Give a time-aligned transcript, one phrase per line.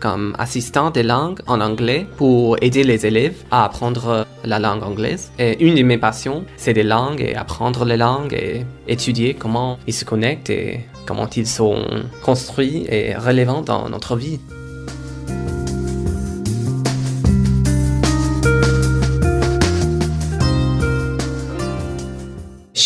[0.01, 5.31] comme assistant des langues en anglais pour aider les élèves à apprendre la langue anglaise.
[5.39, 9.77] Et une de mes passions, c'est les langues et apprendre les langues et étudier comment
[9.87, 11.85] ils se connectent et comment ils sont
[12.21, 14.41] construits et relevants dans notre vie.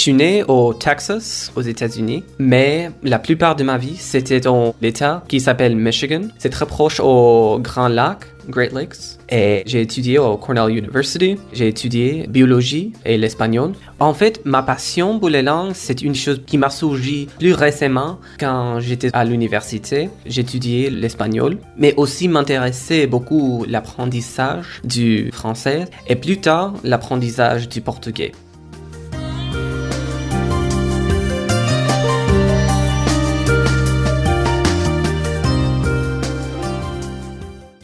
[0.02, 5.24] Suis né au Texas, aux États-Unis, mais la plupart de ma vie, c'était dans l'État
[5.28, 6.24] qui s'appelle Michigan.
[6.40, 9.20] C'est très proche au Grand Lac, Great Lakes.
[9.30, 11.38] Et j'ai étudié au Cornell University.
[11.54, 13.74] J'ai étudié biologie et l'espagnol.
[14.00, 18.18] En fait, ma passion pour les langues, c'est une chose qui m'a surgi plus récemment
[18.40, 20.10] quand j'étais à l'université.
[20.26, 28.32] J'étudiais l'espagnol, mais aussi m'intéressait beaucoup l'apprentissage du français et plus tard l'apprentissage du portugais.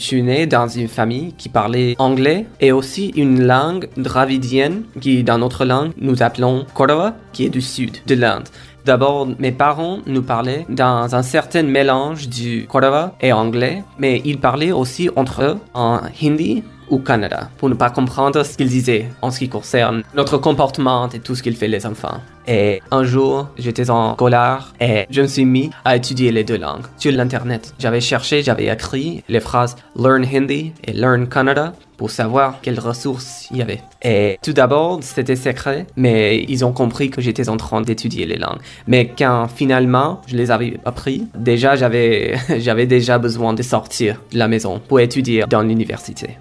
[0.08, 5.38] Suis né dans une famille qui parlait anglais et aussi une langue dravidienne qui, dans
[5.38, 8.48] notre langue, nous appelons Córdoba, qui est du sud de l'Inde.
[8.86, 14.40] D'abord, mes parents nous parlaient dans un certain mélange du Córdoba et anglais, mais ils
[14.40, 19.10] parlaient aussi entre eux en hindi ou Canada pour ne pas comprendre ce qu'ils disaient
[19.22, 22.22] en ce qui concerne notre comportement et tout ce qu'ils font les enfants.
[22.48, 26.58] Et un jour, j'étais en colère et je me suis mis à étudier les deux
[26.58, 27.74] langues sur l'internet.
[27.78, 33.48] J'avais cherché, j'avais écrit les phrases Learn Hindi et Learn Canada pour savoir quelles ressources
[33.52, 33.82] il y avait.
[34.02, 38.38] Et tout d'abord, c'était secret, mais ils ont compris que j'étais en train d'étudier les
[38.38, 38.60] langues.
[38.86, 44.38] Mais quand finalement je les avais appris, déjà j'avais j'avais déjà besoin de sortir de
[44.38, 46.38] la maison pour étudier dans l'université.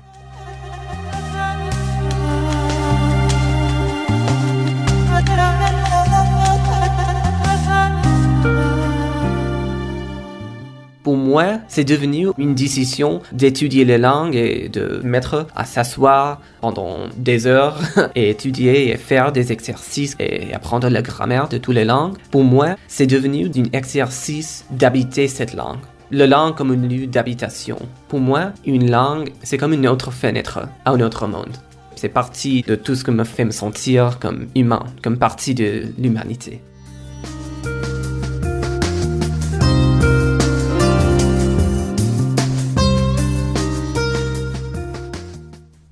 [11.07, 16.97] Pour moi, c'est devenu une décision d'étudier les langues et de mettre à s'asseoir pendant
[17.17, 17.79] des heures
[18.17, 22.17] et étudier et faire des exercices et apprendre la grammaire de toutes les langues.
[22.33, 25.79] Pour moi, c'est devenu un exercice d'habiter cette langue.
[26.11, 27.79] La langue comme un lieu d'habitation.
[28.09, 31.57] Pour moi, une langue, c'est comme une autre fenêtre à un autre monde.
[31.95, 35.85] C'est partie de tout ce qui me fait me sentir comme humain, comme partie de
[35.99, 36.61] l'humanité.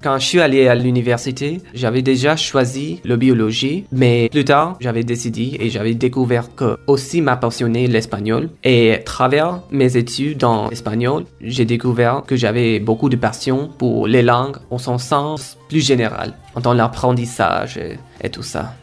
[0.05, 5.03] Quand je suis allé à l'université, j'avais déjà choisi la biologie, mais plus tard, j'avais
[5.03, 8.51] décidé et j'avais découvert que aussi m'a passionné l'espagnol.
[8.65, 14.07] Et à travers mes études en espagnol, j'ai découvert que j'avais beaucoup de passion pour
[14.07, 18.75] les langues en son sens plus général, dans l'apprentissage et, et tout ça.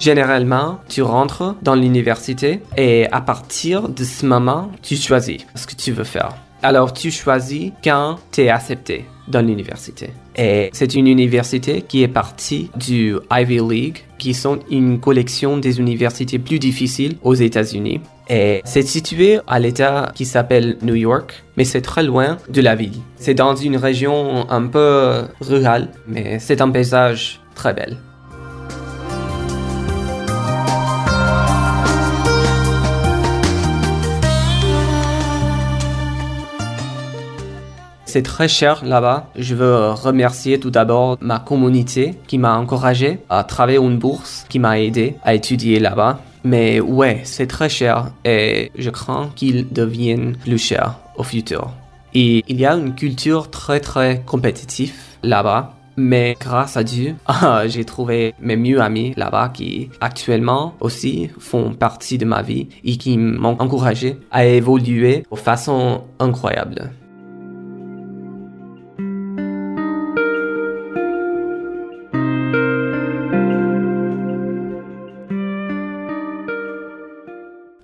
[0.00, 5.74] Généralement, tu rentres dans l'université et à partir de ce moment, tu choisis ce que
[5.74, 6.34] tu veux faire.
[6.62, 10.10] Alors, tu choisis quand tu es accepté dans l'université.
[10.36, 15.78] Et c'est une université qui est partie du Ivy League, qui sont une collection des
[15.80, 18.00] universités plus difficiles aux États-Unis.
[18.30, 22.74] Et c'est situé à l'État qui s'appelle New York, mais c'est très loin de la
[22.74, 23.00] ville.
[23.16, 27.98] C'est dans une région un peu rurale, mais c'est un paysage très bel.
[38.10, 39.30] C'est très cher là-bas.
[39.36, 44.58] Je veux remercier tout d'abord ma communauté qui m'a encouragé à travailler une bourse qui
[44.58, 46.18] m'a aidé à étudier là-bas.
[46.42, 51.70] Mais ouais, c'est très cher et je crains qu'il devienne plus cher au futur.
[52.12, 55.76] Et il y a une culture très très compétitive là-bas.
[55.96, 61.74] Mais grâce à Dieu, ah, j'ai trouvé mes mieux amis là-bas qui actuellement aussi font
[61.74, 66.90] partie de ma vie et qui m'ont encouragé à évoluer de façon incroyable.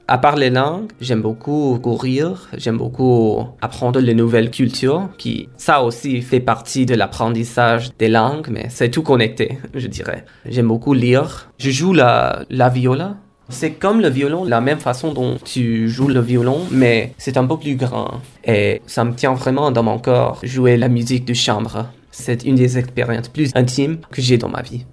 [0.08, 5.82] À part les langues, j'aime beaucoup courir, j'aime beaucoup apprendre les nouvelles cultures, qui, ça
[5.82, 10.24] aussi fait partie de l'apprentissage des langues, mais c'est tout connecté, je dirais.
[10.48, 11.50] J'aime beaucoup lire.
[11.58, 13.16] Je joue la, la viola.
[13.48, 17.46] C'est comme le violon, la même façon dont tu joues le violon, mais c'est un
[17.46, 18.20] peu plus grand.
[18.44, 21.86] Et ça me tient vraiment dans mon corps, jouer la musique de chambre.
[22.12, 24.84] C'est une des expériences plus intimes que j'ai dans ma vie.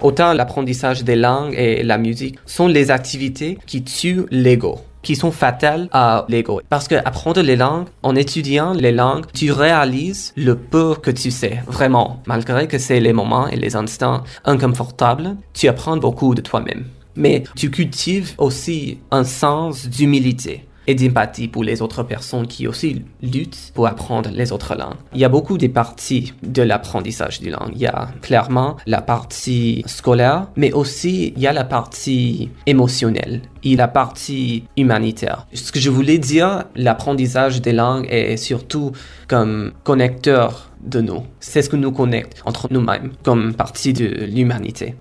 [0.00, 5.30] Autant l'apprentissage des langues et la musique sont les activités qui tuent l'ego qui sont
[5.30, 6.60] fatales à l'ego.
[6.68, 11.30] Parce que apprendre les langues, en étudiant les langues, tu réalises le peu que tu
[11.30, 12.22] sais, vraiment.
[12.26, 16.84] Malgré que c'est les moments et les instants inconfortables, tu apprends beaucoup de toi-même.
[17.16, 23.04] Mais tu cultives aussi un sens d'humilité et d'empathie pour les autres personnes qui aussi
[23.22, 24.96] luttent pour apprendre les autres langues.
[25.14, 27.72] Il y a beaucoup de parties de l'apprentissage du langue.
[27.74, 33.42] Il y a clairement la partie scolaire, mais aussi il y a la partie émotionnelle
[33.62, 35.46] et la partie humanitaire.
[35.52, 38.92] Ce que je voulais dire, l'apprentissage des langues est surtout
[39.28, 41.22] comme connecteur de nous.
[41.40, 44.94] C'est ce que nous connecte entre nous-mêmes comme partie de l'humanité.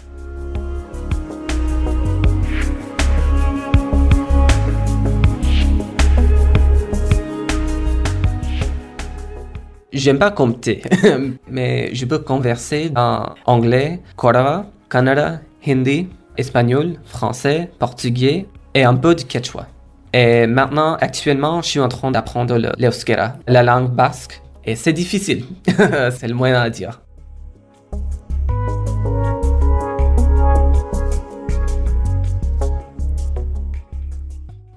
[9.91, 10.83] J'aime pas compter,
[11.49, 18.45] mais je peux converser en anglais, Korawa, Kannada, Hindi, espagnol, français, portugais
[18.75, 19.65] et un peu de quechua.
[20.13, 25.45] Et maintenant, actuellement, je suis en train d'apprendre l'euskera, la langue basque, et c'est difficile.
[26.11, 27.01] c'est le moyen à dire.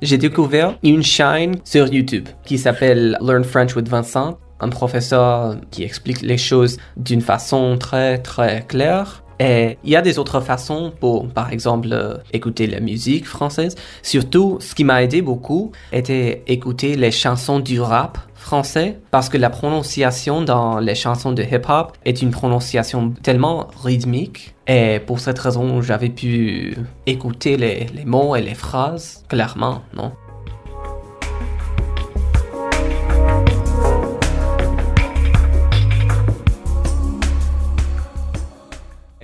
[0.01, 5.83] J'ai découvert une chaîne sur YouTube qui s'appelle Learn French with Vincent un professeur qui
[5.83, 9.23] explique les choses d'une façon très très claire.
[9.41, 13.75] Et il y a des autres façons pour, par exemple, écouter la musique française.
[14.03, 19.39] Surtout, ce qui m'a aidé beaucoup était écouter les chansons du rap français parce que
[19.39, 25.39] la prononciation dans les chansons de hip-hop est une prononciation tellement rythmique et pour cette
[25.39, 26.77] raison j'avais pu
[27.07, 30.11] écouter les, les mots et les phrases clairement, non?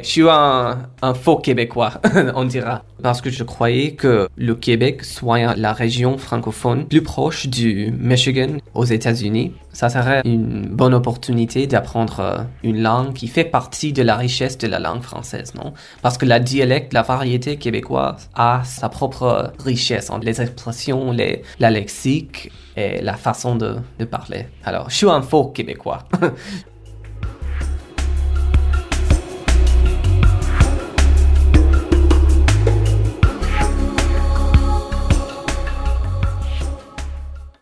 [0.00, 1.94] Je suis un, faux Québécois,
[2.34, 7.48] on dira, parce que je croyais que le Québec soit la région francophone plus proche
[7.48, 9.54] du Michigan aux États-Unis.
[9.72, 14.56] Ça serait une bonne opportunité d'apprendre euh, une langue qui fait partie de la richesse
[14.58, 15.72] de la langue française, non?
[16.02, 21.70] Parce que la dialecte, la variété québécoise a sa propre richesse, les expressions, les, la
[21.70, 24.46] lexique et la façon de, de parler.
[24.64, 26.04] Alors, je suis un faux Québécois.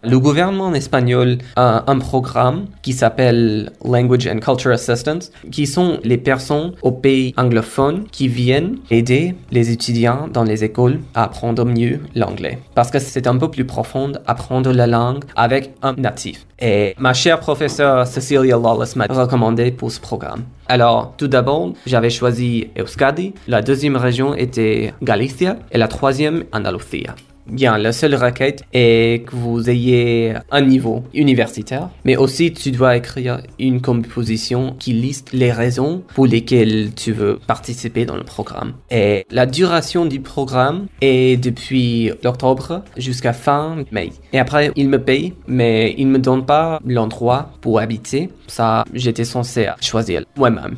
[0.09, 6.17] Le gouvernement espagnol a un programme qui s'appelle Language and Culture Assistance, qui sont les
[6.17, 11.99] personnes au pays anglophones qui viennent aider les étudiants dans les écoles à apprendre mieux
[12.15, 12.61] l'anglais.
[12.77, 16.47] Parce que c'est un peu plus profond apprendre la langue avec un natif.
[16.61, 20.45] Et ma chère professeure Cecilia Lawless m'a recommandé pour ce programme.
[20.69, 27.17] Alors, tout d'abord, j'avais choisi Euskadi, la deuxième région était Galicia et la troisième Andalusia.
[27.49, 32.97] Bien, la seule requête est que vous ayez un niveau universitaire, mais aussi tu dois
[32.97, 38.73] écrire une composition qui liste les raisons pour lesquelles tu veux participer dans le programme.
[38.91, 44.11] Et la duration du programme est depuis octobre jusqu'à fin mai.
[44.33, 48.31] Et après, il me paye, mais il me donne pas l'endroit pour habiter.
[48.49, 50.77] Ça, j'étais censé choisir moi-même.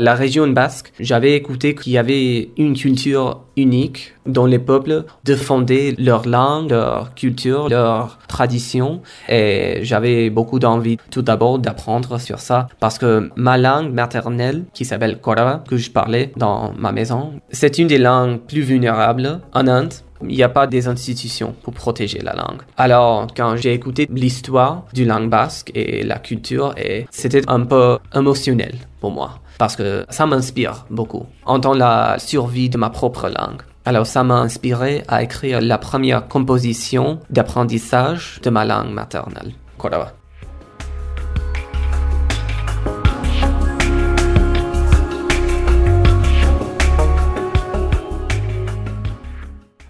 [0.00, 5.94] La région basque, j'avais écouté qu'il y avait une culture unique dont les peuples défendaient
[5.98, 9.02] leur langue, leur culture, leur tradition.
[9.28, 14.86] Et j'avais beaucoup d'envie tout d'abord d'apprendre sur ça parce que ma langue maternelle, qui
[14.86, 19.66] s'appelle Korawa, que je parlais dans ma maison, c'est une des langues plus vulnérables en
[19.66, 19.92] Inde
[20.22, 22.60] il n'y a pas des institutions pour protéger la langue.
[22.76, 26.74] Alors, quand j'ai écouté l'histoire du langue basque et la culture,
[27.10, 31.26] c'était un peu émotionnel pour moi parce que ça m'inspire beaucoup.
[31.44, 33.60] En tant la survie de ma propre langue.
[33.84, 39.52] Alors ça m'a inspiré à écrire la première composition d'apprentissage de ma langue maternelle.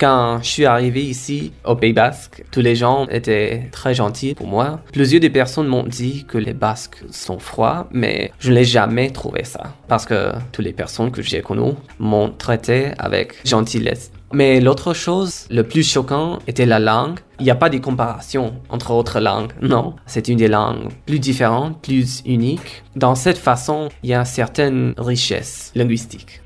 [0.01, 4.47] Quand je suis arrivé ici, au Pays Basque, tous les gens étaient très gentils pour
[4.47, 4.81] moi.
[4.95, 9.45] Plusieurs des personnes m'ont dit que les Basques sont froids, mais je n'ai jamais trouvé
[9.45, 9.75] ça.
[9.89, 14.11] Parce que toutes les personnes que j'ai connues m'ont traité avec gentillesse.
[14.33, 17.19] Mais l'autre chose, le plus choquant, était la langue.
[17.39, 19.97] Il n'y a pas de comparaison entre autres langues, non.
[20.07, 22.85] C'est une des langues plus différentes, plus uniques.
[22.97, 26.41] Dans cette façon, il y a une certaine richesse linguistique.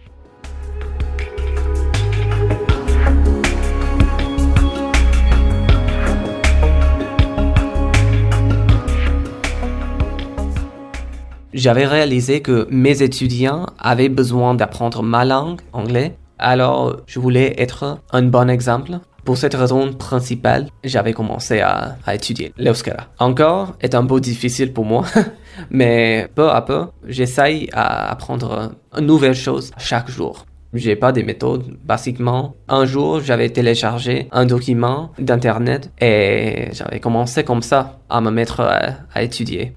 [11.55, 16.17] J'avais réalisé que mes étudiants avaient besoin d'apprendre ma langue, anglais.
[16.39, 18.99] Alors, je voulais être un bon exemple.
[19.25, 23.07] Pour cette raison principale, j'avais commencé à, étudier l'euskara.
[23.19, 25.05] Encore, est un peu difficile pour moi,
[25.71, 30.45] mais peu à peu, j'essaye à apprendre une nouvelle chose chaque jour.
[30.75, 31.79] J'ai pas des méthodes.
[31.85, 38.31] Basiquement, un jour, j'avais téléchargé un document d'internet et j'avais commencé comme ça à me
[38.31, 39.77] mettre à étudier.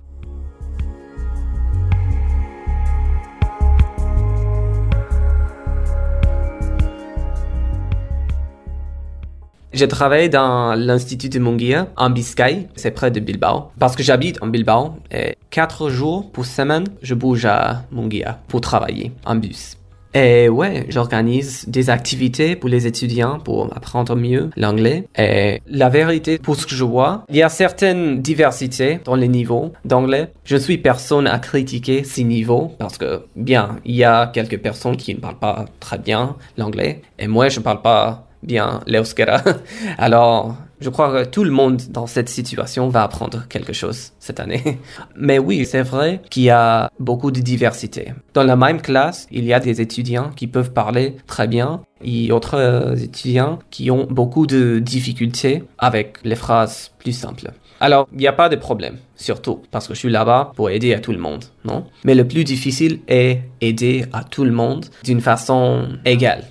[9.74, 13.72] J'ai travaillé dans l'Institut de Munguia, en Biscaye, c'est près de Bilbao.
[13.80, 18.62] Parce que j'habite en Bilbao, et quatre jours pour semaine, je bouge à Munguia pour
[18.62, 19.78] travailler en bus.
[20.14, 25.04] Et ouais, j'organise des activités pour les étudiants pour apprendre mieux l'anglais.
[25.18, 29.28] Et la vérité, pour ce que je vois, il y a certaines diversités dans les
[29.28, 30.32] niveaux d'anglais.
[30.46, 34.60] Je ne suis personne à critiquer ces niveaux parce que, bien, il y a quelques
[34.60, 37.02] personnes qui ne parlent pas très bien l'anglais.
[37.20, 39.42] Et moi, je ne parle pas bien l'euskera.
[39.98, 44.40] Alors, je crois que tout le monde dans cette situation va apprendre quelque chose cette
[44.40, 44.80] année.
[45.16, 48.14] Mais oui, c'est vrai qu'il y a beaucoup de diversité.
[48.34, 52.28] Dans la même classe, il y a des étudiants qui peuvent parler très bien et
[52.28, 57.52] d'autres étudiants qui ont beaucoup de difficultés avec les phrases plus simples.
[57.80, 60.94] Alors, il n'y a pas de problème, surtout parce que je suis là-bas pour aider
[60.94, 61.86] à tout le monde, non?
[62.04, 66.44] Mais le plus difficile est aider à tout le monde d'une façon égale.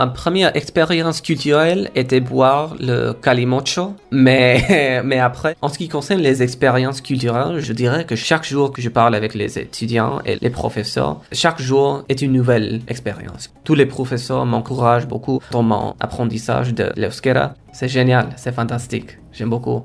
[0.00, 6.22] Ma première expérience culturelle était boire le calimocho, mais, mais après, en ce qui concerne
[6.22, 10.38] les expériences culturelles, je dirais que chaque jour que je parle avec les étudiants et
[10.40, 13.52] les professeurs, chaque jour est une nouvelle expérience.
[13.62, 17.52] Tous les professeurs m'encouragent beaucoup dans mon apprentissage de l'euskera.
[17.74, 19.84] C'est génial, c'est fantastique, j'aime beaucoup.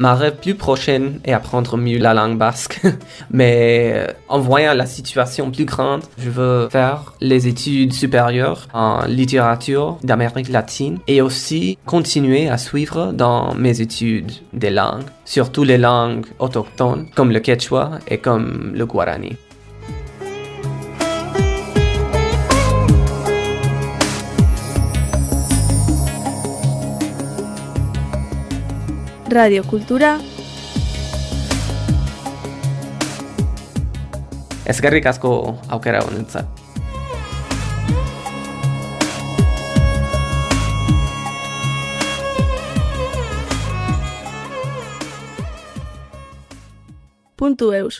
[0.00, 2.80] Ma rêve plus prochaine est apprendre mieux la langue basque.
[3.30, 9.04] Mais euh, en voyant la situation plus grande, je veux faire les études supérieures en
[9.04, 15.76] littérature d'Amérique latine et aussi continuer à suivre dans mes études des langues, surtout les
[15.76, 19.36] langues autochtones comme le quechua et comme le guarani.
[29.30, 30.18] Radio Kultura.
[34.66, 35.30] Eskerrik asko
[35.70, 36.46] aukera honentzat.
[47.38, 47.98] Puntu eus.